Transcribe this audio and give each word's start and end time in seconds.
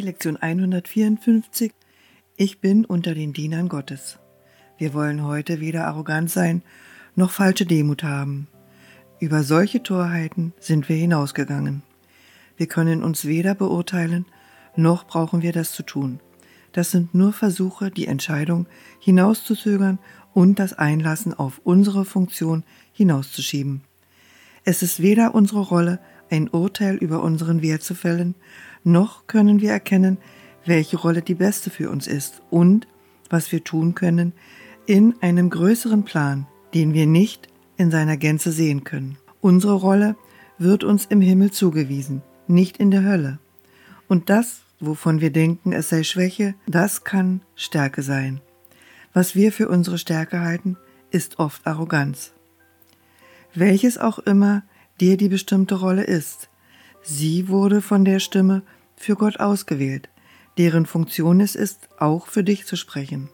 Die 0.00 0.06
Lektion 0.06 0.38
154. 0.38 1.72
Ich 2.38 2.58
bin 2.62 2.86
unter 2.86 3.14
den 3.14 3.34
Dienern 3.34 3.68
Gottes. 3.68 4.18
Wir 4.78 4.94
wollen 4.94 5.24
heute 5.26 5.60
weder 5.60 5.86
arrogant 5.86 6.30
sein, 6.30 6.62
noch 7.16 7.30
falsche 7.30 7.66
Demut 7.66 8.02
haben. 8.02 8.48
Über 9.18 9.42
solche 9.42 9.82
Torheiten 9.82 10.54
sind 10.58 10.88
wir 10.88 10.96
hinausgegangen. 10.96 11.82
Wir 12.56 12.66
können 12.66 13.02
uns 13.02 13.26
weder 13.26 13.54
beurteilen, 13.54 14.24
noch 14.74 15.06
brauchen 15.06 15.42
wir 15.42 15.52
das 15.52 15.72
zu 15.72 15.82
tun. 15.82 16.20
Das 16.72 16.90
sind 16.90 17.14
nur 17.14 17.34
Versuche, 17.34 17.90
die 17.90 18.06
Entscheidung 18.06 18.68
hinauszuzögern 19.00 19.98
und 20.32 20.58
das 20.58 20.72
Einlassen 20.72 21.34
auf 21.34 21.60
unsere 21.62 22.06
Funktion 22.06 22.64
hinauszuschieben. 22.94 23.82
Es 24.64 24.82
ist 24.82 25.02
weder 25.02 25.34
unsere 25.34 25.60
Rolle, 25.60 26.00
ein 26.30 26.48
Urteil 26.48 26.96
über 26.96 27.22
unseren 27.22 27.60
Wert 27.60 27.82
zu 27.82 27.94
fällen, 27.94 28.34
noch 28.84 29.26
können 29.26 29.60
wir 29.60 29.70
erkennen, 29.70 30.18
welche 30.64 30.96
Rolle 30.96 31.22
die 31.22 31.34
beste 31.34 31.70
für 31.70 31.90
uns 31.90 32.06
ist 32.06 32.42
und 32.50 32.86
was 33.28 33.52
wir 33.52 33.64
tun 33.64 33.94
können 33.94 34.32
in 34.86 35.14
einem 35.20 35.50
größeren 35.50 36.04
Plan, 36.04 36.46
den 36.74 36.94
wir 36.94 37.06
nicht 37.06 37.48
in 37.76 37.90
seiner 37.90 38.16
Gänze 38.16 38.52
sehen 38.52 38.84
können. 38.84 39.18
Unsere 39.40 39.74
Rolle 39.74 40.16
wird 40.58 40.84
uns 40.84 41.06
im 41.06 41.20
Himmel 41.20 41.50
zugewiesen, 41.50 42.22
nicht 42.46 42.76
in 42.76 42.90
der 42.90 43.04
Hölle. 43.04 43.38
Und 44.08 44.28
das, 44.28 44.62
wovon 44.80 45.20
wir 45.20 45.30
denken, 45.30 45.72
es 45.72 45.88
sei 45.88 46.02
Schwäche, 46.02 46.54
das 46.66 47.04
kann 47.04 47.40
Stärke 47.54 48.02
sein. 48.02 48.40
Was 49.12 49.34
wir 49.34 49.52
für 49.52 49.68
unsere 49.68 49.98
Stärke 49.98 50.40
halten, 50.40 50.76
ist 51.10 51.38
oft 51.38 51.66
Arroganz. 51.66 52.32
Welches 53.54 53.98
auch 53.98 54.18
immer 54.18 54.62
dir 55.00 55.16
die 55.16 55.28
bestimmte 55.28 55.76
Rolle 55.76 56.04
ist, 56.04 56.50
sie 57.02 57.48
wurde 57.48 57.80
von 57.80 58.04
der 58.04 58.20
Stimme 58.20 58.62
für 59.00 59.16
Gott 59.16 59.40
ausgewählt, 59.40 60.10
deren 60.58 60.84
Funktion 60.84 61.40
es 61.40 61.54
ist, 61.54 61.88
auch 61.98 62.26
für 62.26 62.44
dich 62.44 62.66
zu 62.66 62.76
sprechen. 62.76 63.30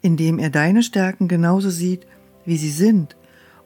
Indem 0.00 0.38
er 0.38 0.48
deine 0.48 0.82
Stärken 0.82 1.28
genauso 1.28 1.68
sieht, 1.68 2.06
wie 2.46 2.56
sie 2.56 2.70
sind 2.70 3.14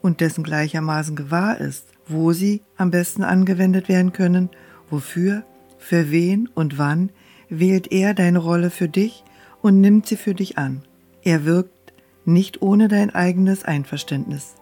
und 0.02 0.20
dessen 0.20 0.42
gleichermaßen 0.42 1.14
gewahr 1.14 1.60
ist, 1.60 1.86
wo 2.08 2.32
sie 2.32 2.62
am 2.76 2.90
besten 2.90 3.22
angewendet 3.22 3.88
werden 3.88 4.12
können, 4.12 4.50
wofür, 4.90 5.44
für 5.78 6.10
wen 6.10 6.48
und 6.54 6.76
wann, 6.76 7.10
wählt 7.48 7.92
er 7.92 8.14
deine 8.14 8.40
Rolle 8.40 8.70
für 8.70 8.88
dich 8.88 9.22
und 9.62 9.80
nimmt 9.80 10.06
sie 10.06 10.16
für 10.16 10.34
dich 10.34 10.58
an. 10.58 10.82
Er 11.22 11.44
wirkt 11.44 11.92
nicht 12.24 12.62
ohne 12.62 12.88
dein 12.88 13.14
eigenes 13.14 13.64
Einverständnis. 13.64 14.56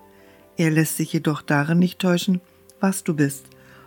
Er 0.59 0.71
lässt 0.71 0.99
sich 0.99 1.11
jedoch 1.11 1.41
darin 1.41 1.79
nicht 1.79 2.01
täuschen, 2.01 2.43
was 2.81 3.03
du 3.03 3.15
bist, 3.15 3.47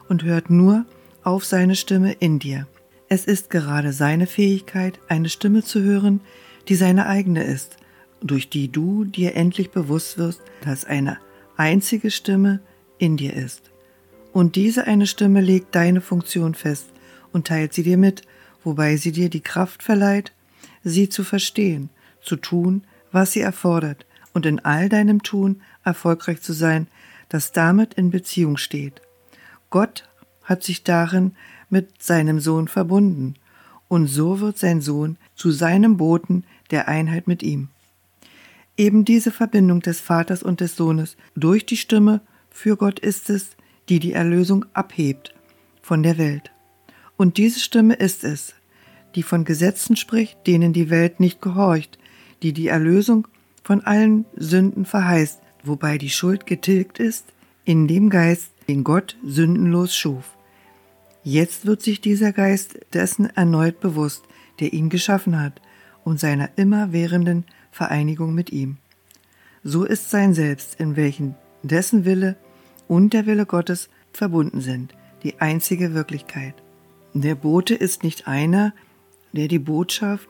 und 0.10 0.24
hört 0.24 0.50
nur 0.50 0.86
auf 1.24 1.46
seine 1.46 1.76
Stimme 1.76 2.14
in 2.14 2.40
dir. 2.40 2.68
Es 3.10 3.26
ist 3.26 3.50
gerade 3.50 3.94
seine 3.94 4.28
Fähigkeit, 4.28 5.00
eine 5.08 5.30
Stimme 5.30 5.64
zu 5.64 5.82
hören, 5.82 6.22
die 6.68 6.76
seine 6.76 7.08
eigene 7.08 7.44
ist, 7.44 7.78
durch 8.22 8.50
die 8.50 8.72
du 8.72 9.06
dir 9.06 9.36
endlich 9.36 9.72
bewusst 9.72 10.18
wirst, 10.18 10.42
dass 10.64 10.86
eine 10.86 11.18
einzige 11.58 12.12
Stimme 12.12 12.60
in 12.98 13.18
dir 13.18 13.34
ist. 13.34 13.72
Und 14.32 14.56
diese 14.56 14.88
eine 14.88 15.06
Stimme 15.06 15.42
legt 15.42 15.76
deine 15.76 16.02
Funktion 16.02 16.56
fest 16.56 16.88
und 17.32 17.48
teilt 17.48 17.74
sie 17.74 17.84
dir 17.84 17.98
mit, 17.98 18.24
wobei 18.64 18.98
sie 18.98 19.12
dir 19.12 19.30
die 19.30 19.42
Kraft 19.42 19.84
verleiht, 19.84 20.34
sie 20.84 21.10
zu 21.10 21.24
verstehen, 21.24 21.90
zu 22.22 22.36
tun, 22.36 22.84
was 23.12 23.34
sie 23.34 23.42
erfordert 23.42 24.06
und 24.34 24.46
in 24.46 24.60
all 24.60 24.90
deinem 24.90 25.22
Tun 25.22 25.62
erfolgreich 25.84 26.42
zu 26.42 26.54
sein, 26.54 26.88
das 27.30 27.52
damit 27.52 27.94
in 27.94 28.10
Beziehung 28.10 28.58
steht. 28.58 29.02
Gott 29.70 30.08
hat 30.44 30.64
sich 30.64 30.84
darin 30.84 31.34
mit 31.70 32.02
seinem 32.02 32.40
Sohn 32.40 32.68
verbunden, 32.68 33.36
und 33.88 34.08
so 34.08 34.40
wird 34.40 34.58
sein 34.58 34.82
Sohn 34.82 35.18
zu 35.36 35.52
seinem 35.52 35.98
Boten 35.98 36.46
der 36.72 36.88
Einheit 36.88 37.28
mit 37.28 37.44
ihm. 37.44 37.68
Eben 38.76 39.06
diese 39.06 39.32
Verbindung 39.32 39.82
des 39.82 40.00
Vaters 40.00 40.42
und 40.42 40.62
des 40.62 40.76
Sohnes 40.76 41.16
durch 41.36 41.66
die 41.66 41.78
Stimme 41.78 42.22
für 42.50 42.76
Gott 42.76 43.00
ist 43.00 43.30
es, 43.30 43.50
die 43.90 44.00
die 44.00 44.14
Erlösung 44.14 44.66
abhebt 44.74 45.36
von 45.82 46.02
der 46.02 46.18
Welt. 46.18 46.52
Und 47.18 47.38
diese 47.38 47.60
Stimme 47.60 47.94
ist 47.94 48.24
es, 48.24 48.56
die 49.14 49.22
von 49.22 49.46
Gesetzen 49.46 49.96
spricht, 49.96 50.48
denen 50.48 50.74
die 50.74 50.90
Welt 50.90 51.20
nicht 51.20 51.42
gehorcht, 51.42 52.00
die 52.42 52.54
die 52.54 52.68
Erlösung 52.68 53.28
von 53.64 53.82
allen 53.82 54.26
Sünden 54.36 54.86
verheißt, 54.86 55.40
wobei 55.64 56.00
die 56.00 56.10
Schuld 56.10 56.48
getilgt 56.48 57.00
ist 57.00 57.26
in 57.66 57.88
dem 57.88 58.10
Geist, 58.10 58.52
den 58.68 58.84
Gott 58.84 59.18
sündenlos 59.24 59.96
schuf. 59.96 60.36
Jetzt 61.24 61.66
wird 61.66 61.82
sich 61.82 62.02
dieser 62.02 62.34
Geist 62.34 62.80
dessen 62.94 63.30
erneut 63.30 63.80
bewusst, 63.80 64.24
der 64.60 64.74
ihn 64.74 64.90
geschaffen 64.90 65.40
hat, 65.40 65.62
und 66.04 66.20
seiner 66.20 66.50
immerwährenden 66.58 67.46
Vereinigung 67.72 68.34
mit 68.34 68.52
ihm. 68.52 68.78
So 69.64 69.86
ist 69.86 70.10
sein 70.10 70.34
Selbst, 70.34 70.80
in 70.80 70.98
welchem 70.98 71.36
dessen 71.62 72.04
Wille 72.04 72.36
und 72.90 73.14
der 73.14 73.26
Wille 73.26 73.46
Gottes 73.46 73.90
verbunden 74.12 74.60
sind, 74.60 74.94
die 75.24 75.40
einzige 75.40 75.94
Wirklichkeit. 75.94 76.56
Der 77.14 77.36
Bote 77.36 77.74
ist 77.74 78.04
nicht 78.04 78.28
einer, 78.28 78.74
der 79.32 79.48
die 79.48 79.60
Botschaft, 79.60 80.28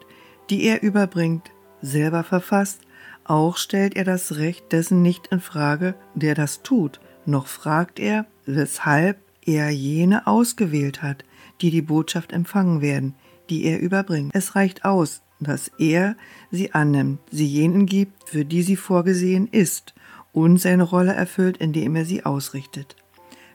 die 0.50 0.64
er 0.64 0.84
überbringt, 0.84 1.50
selber 1.82 2.24
verfasst, 2.24 2.82
auch 3.24 3.58
stellt 3.58 3.96
er 3.96 4.04
das 4.04 4.36
Recht 4.36 4.72
dessen 4.72 5.02
nicht 5.02 5.28
in 5.28 5.40
Frage, 5.40 5.96
der 6.14 6.36
das 6.36 6.62
tut, 6.62 7.00
noch 7.28 7.48
fragt 7.48 8.00
er, 8.00 8.26
weshalb 8.46 9.18
er 9.46 9.70
jene 9.70 10.28
ausgewählt 10.28 11.02
hat, 11.02 11.24
die 11.62 11.72
die 11.72 11.82
Botschaft 11.82 12.34
empfangen 12.34 12.82
werden, 12.82 13.16
die 13.50 13.66
er 13.66 13.80
überbringt. 13.80 14.32
Es 14.34 14.56
reicht 14.56 14.86
aus, 14.86 15.22
dass 15.40 15.72
er 15.78 16.16
sie 16.52 16.74
annimmt, 16.74 17.20
sie 17.32 17.46
jenen 17.46 17.86
gibt, 17.86 18.30
für 18.30 18.46
die 18.46 18.64
sie 18.64 18.76
vorgesehen 18.76 19.48
ist, 19.48 19.94
und 20.32 20.60
seine 20.60 20.84
Rolle 20.84 21.14
erfüllt, 21.14 21.58
indem 21.58 21.96
er 21.96 22.06
sie 22.06 22.26
ausrichtet. 22.26 22.96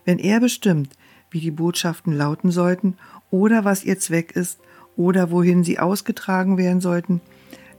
Wenn 0.04 0.18
er 0.18 0.40
bestimmt, 0.40 0.92
wie 1.30 1.40
die 1.40 1.50
Botschaften 1.50 2.16
lauten 2.16 2.50
sollten 2.50 2.96
oder 3.30 3.64
was 3.64 3.84
ihr 3.84 3.98
Zweck 3.98 4.32
ist 4.32 4.60
oder 4.96 5.30
wohin 5.30 5.64
sie 5.64 5.78
ausgetragen 5.78 6.56
werden 6.56 6.80
sollten, 6.80 7.20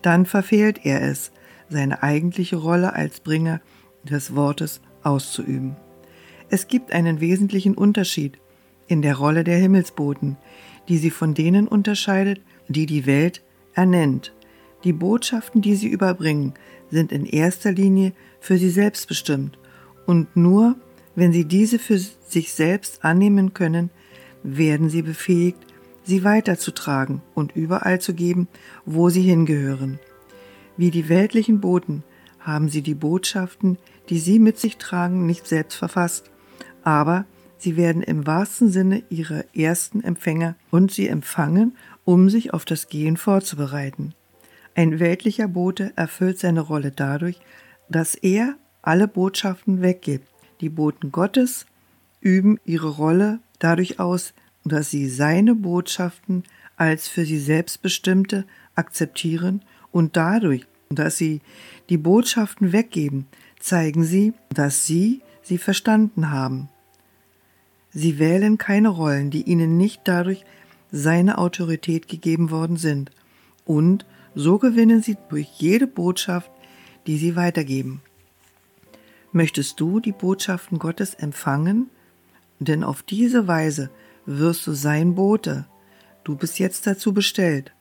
dann 0.01 0.25
verfehlt 0.25 0.85
er 0.85 1.01
es, 1.01 1.31
seine 1.69 2.03
eigentliche 2.03 2.57
Rolle 2.57 2.93
als 2.93 3.19
Bringer 3.21 3.61
des 4.03 4.35
Wortes 4.35 4.81
auszuüben. 5.03 5.75
Es 6.49 6.67
gibt 6.67 6.91
einen 6.91 7.21
wesentlichen 7.21 7.75
Unterschied 7.75 8.39
in 8.87 9.01
der 9.01 9.15
Rolle 9.15 9.43
der 9.43 9.57
Himmelsboten, 9.57 10.37
die 10.87 10.97
sie 10.97 11.11
von 11.11 11.33
denen 11.33 11.67
unterscheidet, 11.67 12.41
die 12.67 12.85
die 12.85 13.05
Welt 13.05 13.43
ernennt. 13.73 14.33
Die 14.83 14.93
Botschaften, 14.93 15.61
die 15.61 15.75
sie 15.75 15.87
überbringen, 15.87 16.53
sind 16.89 17.11
in 17.11 17.25
erster 17.25 17.71
Linie 17.71 18.13
für 18.39 18.57
sie 18.57 18.69
selbst 18.69 19.07
bestimmt 19.07 19.59
und 20.05 20.35
nur 20.35 20.75
wenn 21.15 21.31
sie 21.31 21.45
diese 21.45 21.77
für 21.77 21.99
sich 21.99 22.53
selbst 22.53 23.03
annehmen 23.03 23.53
können, 23.53 23.91
werden 24.41 24.89
sie 24.89 25.01
befähigt, 25.01 25.59
sie 26.03 26.23
weiterzutragen 26.23 27.21
und 27.35 27.55
überall 27.55 27.99
zu 27.99 28.13
geben, 28.13 28.47
wo 28.85 29.09
sie 29.09 29.21
hingehören. 29.21 29.99
Wie 30.77 30.91
die 30.91 31.09
weltlichen 31.09 31.59
Boten 31.59 32.03
haben 32.49 32.69
sie 32.69 32.81
die 32.81 32.95
Botschaften, 32.95 33.77
die 34.09 34.19
sie 34.19 34.39
mit 34.39 34.59
sich 34.59 34.77
tragen, 34.77 35.25
nicht 35.25 35.47
selbst 35.47 35.75
verfasst, 35.75 36.29
aber 36.83 37.25
sie 37.57 37.77
werden 37.77 38.01
im 38.01 38.25
wahrsten 38.25 38.69
Sinne 38.69 39.03
ihre 39.09 39.45
ersten 39.55 40.03
Empfänger 40.03 40.55
und 40.71 40.91
sie 40.91 41.07
empfangen, 41.07 41.77
um 42.05 42.29
sich 42.29 42.53
auf 42.53 42.65
das 42.65 42.89
Gehen 42.89 43.17
vorzubereiten. 43.17 44.13
Ein 44.75 44.99
weltlicher 44.99 45.47
Bote 45.47 45.93
erfüllt 45.95 46.39
seine 46.39 46.61
Rolle 46.61 46.91
dadurch, 46.91 47.39
dass 47.89 48.15
er 48.15 48.55
alle 48.81 49.07
Botschaften 49.07 49.81
weggibt. 49.81 50.27
Die 50.61 50.69
Boten 50.69 51.11
Gottes 51.11 51.65
üben 52.21 52.59
ihre 52.65 52.89
Rolle 52.89 53.39
dadurch 53.59 53.99
aus, 53.99 54.33
dass 54.65 54.89
sie 54.89 55.09
seine 55.09 55.55
Botschaften 55.55 56.43
als 56.75 57.07
für 57.07 57.25
sie 57.25 57.39
selbstbestimmte 57.39 58.45
akzeptieren 58.75 59.63
und 59.91 60.15
dadurch, 60.15 60.65
dass 60.89 61.17
sie 61.17 61.41
die 61.89 61.97
Botschaften 61.97 62.71
weggeben, 62.71 63.27
zeigen 63.59 64.03
sie, 64.03 64.33
dass 64.49 64.85
sie 64.85 65.21
sie 65.41 65.57
verstanden 65.57 66.31
haben. 66.31 66.69
Sie 67.91 68.19
wählen 68.19 68.57
keine 68.57 68.89
Rollen, 68.89 69.29
die 69.29 69.43
ihnen 69.43 69.77
nicht 69.77 70.01
dadurch 70.05 70.45
seine 70.91 71.37
Autorität 71.37 72.07
gegeben 72.07 72.49
worden 72.49 72.77
sind, 72.77 73.11
und 73.65 74.05
so 74.33 74.57
gewinnen 74.57 75.03
sie 75.03 75.17
durch 75.29 75.47
jede 75.57 75.85
Botschaft, 75.85 76.49
die 77.05 77.17
sie 77.17 77.35
weitergeben. 77.35 78.01
Möchtest 79.31 79.79
du 79.79 79.99
die 79.99 80.11
Botschaften 80.11 80.79
Gottes 80.79 81.13
empfangen? 81.13 81.89
Denn 82.59 82.83
auf 82.83 83.03
diese 83.03 83.47
Weise 83.47 83.91
wirst 84.25 84.65
du 84.65 84.73
sein 84.73 85.13
Bote. 85.13 85.67
Du 86.23 86.35
bist 86.35 86.57
jetzt 86.57 86.87
dazu 86.87 87.13
bestellt. 87.13 87.73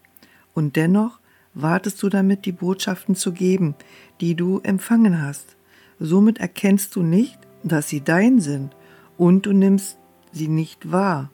Und 0.55 0.77
dennoch 0.77 1.21
wartest 1.61 2.03
du 2.03 2.09
damit, 2.09 2.47
die 2.47 2.53
Botschaften 2.53 3.15
zu 3.15 3.33
geben, 3.33 3.75
die 4.21 4.35
du 4.35 4.61
empfangen 4.61 5.21
hast. 5.23 5.57
Somit 5.99 6.39
erkennst 6.39 6.95
du 6.97 7.03
nicht, 7.03 7.39
dass 7.63 7.89
sie 7.89 8.01
dein 8.01 8.41
sind 8.41 8.75
und 9.17 9.47
du 9.47 9.53
nimmst 9.53 9.99
sie 10.33 10.49
nicht 10.49 10.93
wahr. 10.93 11.31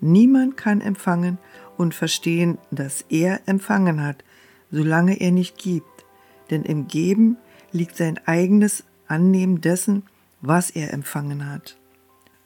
Niemand 0.00 0.56
kann 0.56 0.80
empfangen 0.80 1.38
und 1.76 1.94
verstehen, 1.94 2.58
dass 2.70 3.04
er 3.08 3.40
empfangen 3.46 4.02
hat, 4.02 4.24
solange 4.70 5.20
er 5.20 5.30
nicht 5.30 5.56
gibt. 5.56 6.04
Denn 6.50 6.64
im 6.64 6.88
Geben 6.88 7.38
liegt 7.72 7.96
sein 7.96 8.18
eigenes 8.26 8.84
Annehmen 9.06 9.60
dessen, 9.60 10.02
was 10.40 10.70
er 10.70 10.92
empfangen 10.92 11.48
hat. 11.50 11.78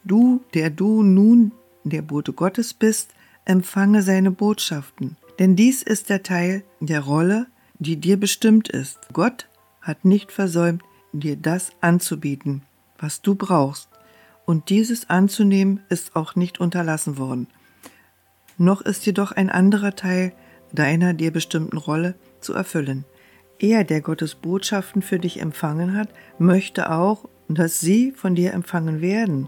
Du, 0.03 0.41
der 0.53 0.69
du 0.69 1.03
nun 1.03 1.51
der 1.83 2.01
Bote 2.01 2.31
Gottes 2.31 2.73
bist, 2.73 3.13
empfange 3.45 4.01
seine 4.01 4.31
Botschaften. 4.31 5.17
Denn 5.39 5.55
dies 5.55 5.83
ist 5.83 6.09
der 6.09 6.23
Teil 6.23 6.63
der 6.79 7.01
Rolle, 7.01 7.47
die 7.79 7.97
dir 7.97 8.17
bestimmt 8.17 8.69
ist. 8.69 8.99
Gott 9.13 9.47
hat 9.81 10.03
nicht 10.03 10.31
versäumt, 10.31 10.83
dir 11.13 11.35
das 11.35 11.71
anzubieten, 11.81 12.63
was 12.99 13.21
du 13.21 13.35
brauchst, 13.35 13.89
und 14.45 14.69
dieses 14.69 15.09
anzunehmen 15.09 15.81
ist 15.89 16.15
auch 16.15 16.35
nicht 16.35 16.59
unterlassen 16.59 17.17
worden. 17.17 17.47
Noch 18.57 18.81
ist 18.81 19.05
jedoch 19.05 19.31
ein 19.31 19.49
anderer 19.49 19.95
Teil 19.95 20.33
deiner 20.71 21.13
dir 21.13 21.31
bestimmten 21.31 21.77
Rolle 21.77 22.15
zu 22.39 22.53
erfüllen. 22.53 23.05
Er, 23.59 23.83
der 23.83 24.01
Gottes 24.01 24.35
Botschaften 24.35 25.01
für 25.01 25.19
dich 25.19 25.41
empfangen 25.41 25.95
hat, 25.95 26.09
möchte 26.39 26.91
auch, 26.91 27.27
dass 27.49 27.79
sie 27.79 28.11
von 28.11 28.35
dir 28.35 28.53
empfangen 28.53 29.01
werden, 29.01 29.47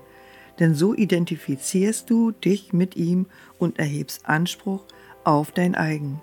denn 0.60 0.76
so 0.76 0.94
identifizierst 0.94 2.10
du 2.10 2.32
dich 2.32 2.74
mit 2.74 2.96
ihm 2.96 3.28
und 3.58 3.80
erhebst 3.80 4.26
Anspruch 4.26 4.86
auf 5.30 5.52
dein 5.52 5.76
eigen. 5.76 6.22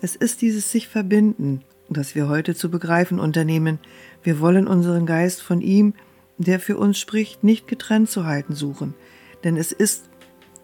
Es 0.00 0.14
ist 0.14 0.42
dieses 0.42 0.70
sich 0.70 0.86
verbinden, 0.86 1.62
das 1.88 2.14
wir 2.14 2.28
heute 2.28 2.54
zu 2.54 2.70
begreifen 2.70 3.18
unternehmen. 3.18 3.78
Wir 4.22 4.38
wollen 4.38 4.68
unseren 4.68 5.06
Geist 5.06 5.42
von 5.42 5.60
ihm, 5.62 5.94
der 6.36 6.60
für 6.60 6.76
uns 6.76 6.98
spricht, 6.98 7.42
nicht 7.42 7.66
getrennt 7.66 8.10
zu 8.10 8.26
halten 8.26 8.54
suchen, 8.54 8.94
denn 9.44 9.56
es 9.56 9.72
ist 9.72 10.10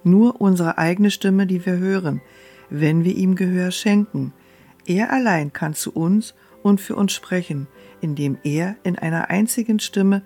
nur 0.05 0.41
unsere 0.41 0.77
eigene 0.77 1.11
Stimme, 1.11 1.47
die 1.47 1.65
wir 1.65 1.79
hören, 1.79 2.21
wenn 2.69 3.03
wir 3.03 3.17
ihm 3.17 3.35
Gehör 3.35 3.71
schenken. 3.71 4.33
Er 4.87 5.11
allein 5.11 5.53
kann 5.53 5.73
zu 5.75 5.93
uns 5.93 6.35
und 6.63 6.81
für 6.81 6.95
uns 6.95 7.13
sprechen, 7.13 7.67
indem 8.03 8.37
er 8.45 8.77
in 8.85 8.99
einer 8.99 9.31
einzigen 9.31 9.81
Stimme 9.81 10.23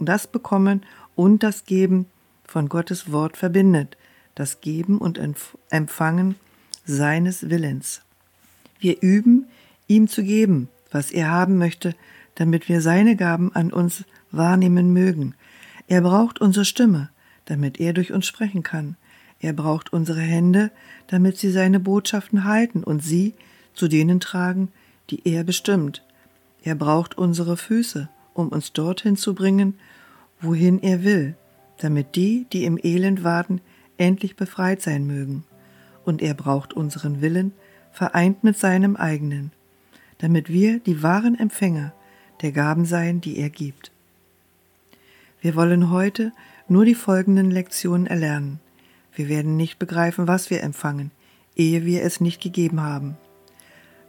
das 0.00 0.26
Bekommen 0.26 0.84
und 1.14 1.44
das 1.44 1.64
Geben 1.64 2.06
von 2.44 2.68
Gottes 2.68 3.12
Wort 3.12 3.36
verbindet, 3.36 3.96
das 4.34 4.60
Geben 4.60 4.98
und 4.98 5.20
Empfangen 5.70 6.34
seines 6.84 7.48
Willens. 7.48 8.02
Wir 8.78 9.00
üben, 9.00 9.46
ihm 9.86 10.08
zu 10.08 10.22
geben, 10.22 10.68
was 10.90 11.10
er 11.10 11.30
haben 11.30 11.58
möchte, 11.58 11.94
damit 12.34 12.68
wir 12.68 12.80
seine 12.80 13.16
Gaben 13.16 13.54
an 13.54 13.72
uns 13.72 14.04
wahrnehmen 14.30 14.92
mögen. 14.92 15.34
Er 15.86 16.00
braucht 16.00 16.40
unsere 16.40 16.64
Stimme, 16.64 17.10
damit 17.44 17.80
er 17.80 17.92
durch 17.92 18.12
uns 18.12 18.26
sprechen 18.26 18.62
kann. 18.62 18.96
Er 19.40 19.52
braucht 19.52 19.92
unsere 19.92 20.20
Hände, 20.20 20.70
damit 21.06 21.36
sie 21.36 21.50
seine 21.50 21.80
Botschaften 21.80 22.44
halten 22.44 22.82
und 22.82 23.02
sie 23.02 23.34
zu 23.74 23.88
denen 23.88 24.20
tragen, 24.20 24.68
die 25.10 25.20
er 25.28 25.44
bestimmt. 25.44 26.02
Er 26.62 26.74
braucht 26.74 27.18
unsere 27.18 27.56
Füße, 27.56 28.08
um 28.32 28.48
uns 28.48 28.72
dorthin 28.72 29.16
zu 29.16 29.34
bringen, 29.34 29.74
wohin 30.40 30.82
er 30.82 31.04
will, 31.04 31.36
damit 31.78 32.16
die, 32.16 32.46
die 32.52 32.64
im 32.64 32.78
Elend 32.82 33.22
warten, 33.22 33.60
endlich 33.98 34.36
befreit 34.36 34.80
sein 34.80 35.06
mögen. 35.06 35.44
Und 36.04 36.22
er 36.22 36.34
braucht 36.34 36.72
unseren 36.74 37.20
Willen, 37.20 37.52
vereint 37.92 38.44
mit 38.44 38.58
seinem 38.58 38.96
eigenen, 38.96 39.52
damit 40.18 40.48
wir 40.48 40.80
die 40.80 41.02
wahren 41.02 41.38
Empfänger 41.38 41.92
der 42.42 42.52
Gaben 42.52 42.84
sein, 42.84 43.20
die 43.20 43.38
er 43.38 43.50
gibt. 43.50 43.90
Wir 45.40 45.54
wollen 45.54 45.90
heute 45.90 46.32
nur 46.68 46.84
die 46.84 46.94
folgenden 46.94 47.50
Lektionen 47.50 48.06
erlernen. 48.06 48.60
Wir 49.14 49.28
werden 49.28 49.56
nicht 49.56 49.78
begreifen, 49.78 50.26
was 50.26 50.50
wir 50.50 50.62
empfangen, 50.62 51.10
ehe 51.56 51.84
wir 51.84 52.02
es 52.02 52.20
nicht 52.20 52.42
gegeben 52.42 52.80
haben. 52.80 53.16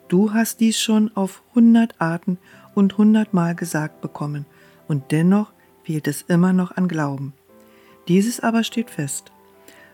Du 0.07 0.33
hast 0.33 0.59
dies 0.59 0.79
schon 0.79 1.15
auf 1.15 1.43
hundert 1.53 1.99
Arten 1.99 2.37
und 2.73 2.97
hundertmal 2.97 3.55
gesagt 3.55 4.01
bekommen, 4.01 4.45
und 4.87 5.11
dennoch 5.11 5.51
fehlt 5.83 6.07
es 6.07 6.23
immer 6.23 6.53
noch 6.53 6.75
an 6.75 6.87
Glauben. 6.87 7.33
Dieses 8.07 8.39
aber 8.39 8.63
steht 8.63 8.89
fest. 8.89 9.31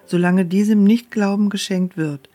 Solange 0.06 0.45
diesem 0.45 0.83
Nichtglauben 0.83 1.50
geschenkt 1.50 1.98
wird, 1.98 2.30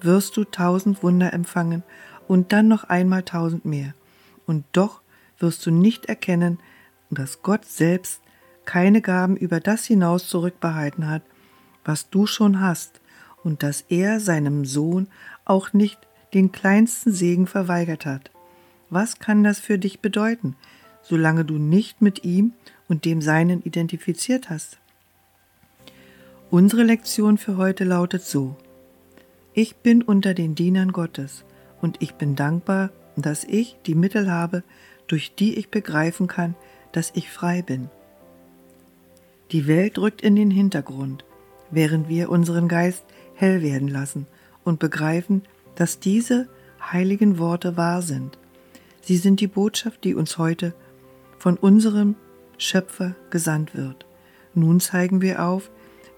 wirst 0.00 0.36
du 0.36 0.44
tausend 0.44 1.02
Wunder 1.02 1.32
empfangen 1.32 1.82
und 2.28 2.52
dann 2.52 2.68
noch 2.68 2.84
einmal 2.84 3.22
tausend 3.22 3.64
mehr. 3.64 3.94
Und 4.46 4.64
doch 4.72 5.00
wirst 5.38 5.64
du 5.66 5.70
nicht 5.70 6.06
erkennen, 6.06 6.58
dass 7.10 7.42
Gott 7.42 7.64
selbst 7.64 8.20
keine 8.64 9.00
Gaben 9.00 9.36
über 9.36 9.60
das 9.60 9.86
hinaus 9.86 10.28
zurückbehalten 10.28 11.08
hat, 11.08 11.22
was 11.84 12.10
du 12.10 12.26
schon 12.26 12.60
hast, 12.60 13.00
und 13.44 13.62
dass 13.62 13.84
er 13.88 14.20
seinem 14.20 14.64
Sohn 14.64 15.08
auch 15.44 15.72
nicht 15.72 15.98
den 16.32 16.52
kleinsten 16.52 17.12
Segen 17.12 17.46
verweigert 17.46 18.06
hat. 18.06 18.30
Was 18.88 19.18
kann 19.18 19.42
das 19.42 19.58
für 19.58 19.78
dich 19.78 20.00
bedeuten, 20.00 20.54
solange 21.02 21.44
du 21.44 21.58
nicht 21.58 22.00
mit 22.00 22.24
ihm 22.24 22.52
und 22.88 23.04
dem 23.04 23.20
Seinen 23.20 23.62
identifiziert 23.62 24.48
hast? 24.48 24.78
Unsere 26.52 26.82
Lektion 26.82 27.38
für 27.38 27.56
heute 27.56 27.84
lautet 27.84 28.20
so. 28.24 28.56
Ich 29.54 29.76
bin 29.76 30.02
unter 30.02 30.34
den 30.34 30.54
Dienern 30.54 30.92
Gottes 30.92 31.46
und 31.80 32.02
ich 32.02 32.16
bin 32.16 32.36
dankbar, 32.36 32.90
dass 33.16 33.44
ich 33.44 33.78
die 33.86 33.94
Mittel 33.94 34.30
habe, 34.30 34.62
durch 35.06 35.34
die 35.34 35.56
ich 35.56 35.70
begreifen 35.70 36.26
kann, 36.26 36.54
dass 36.92 37.10
ich 37.14 37.30
frei 37.30 37.62
bin. 37.62 37.88
Die 39.50 39.66
Welt 39.66 39.96
rückt 39.96 40.20
in 40.20 40.36
den 40.36 40.50
Hintergrund, 40.50 41.24
während 41.70 42.10
wir 42.10 42.28
unseren 42.28 42.68
Geist 42.68 43.06
hell 43.34 43.62
werden 43.62 43.88
lassen 43.88 44.26
und 44.62 44.78
begreifen, 44.78 45.44
dass 45.74 46.00
diese 46.00 46.50
heiligen 46.82 47.38
Worte 47.38 47.78
wahr 47.78 48.02
sind. 48.02 48.36
Sie 49.00 49.16
sind 49.16 49.40
die 49.40 49.46
Botschaft, 49.46 50.04
die 50.04 50.14
uns 50.14 50.36
heute 50.36 50.74
von 51.38 51.56
unserem 51.56 52.14
Schöpfer 52.58 53.16
gesandt 53.30 53.74
wird. 53.74 54.04
Nun 54.52 54.80
zeigen 54.80 55.22
wir 55.22 55.42
auf, 55.46 55.70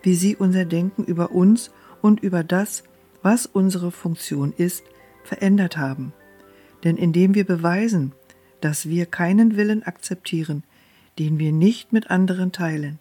wie 0.04 0.14
sie 0.14 0.36
unser 0.36 0.64
Denken 0.64 1.02
über 1.04 1.32
uns 1.32 1.70
und 2.02 2.20
über 2.20 2.44
das, 2.44 2.84
was 3.22 3.46
unsere 3.46 3.90
Funktion 3.90 4.52
ist, 4.56 4.84
verändert 5.24 5.76
haben. 5.76 6.12
Denn 6.84 6.96
indem 6.96 7.34
wir 7.34 7.44
beweisen, 7.44 8.12
dass 8.60 8.88
wir 8.88 9.06
keinen 9.06 9.56
Willen 9.56 9.82
akzeptieren, 9.82 10.62
den 11.18 11.38
wir 11.38 11.52
nicht 11.52 11.92
mit 11.92 12.10
anderen 12.10 12.52
teilen, 12.52 12.98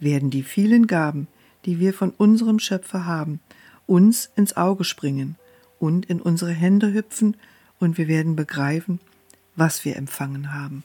werden 0.00 0.30
die 0.30 0.42
vielen 0.42 0.86
Gaben, 0.86 1.28
die 1.64 1.78
wir 1.78 1.94
von 1.94 2.10
unserem 2.10 2.58
Schöpfer 2.58 3.06
haben, 3.06 3.40
uns 3.86 4.30
ins 4.36 4.56
Auge 4.56 4.84
springen 4.84 5.36
und 5.78 6.06
in 6.06 6.20
unsere 6.20 6.52
Hände 6.52 6.92
hüpfen, 6.92 7.36
und 7.78 7.98
wir 7.98 8.08
werden 8.08 8.36
begreifen, 8.36 9.00
was 9.54 9.84
wir 9.84 9.96
empfangen 9.96 10.54
haben. 10.54 10.82